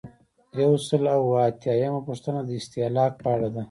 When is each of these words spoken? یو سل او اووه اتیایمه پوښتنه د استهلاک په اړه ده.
یو 0.61 0.71
سل 0.87 1.03
او 1.15 1.21
اووه 1.25 1.41
اتیایمه 1.49 2.01
پوښتنه 2.07 2.39
د 2.43 2.49
استهلاک 2.59 3.11
په 3.21 3.27
اړه 3.35 3.47
ده. 3.53 3.59